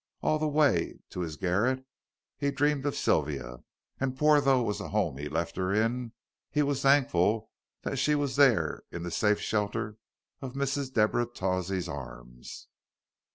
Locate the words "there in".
8.35-9.03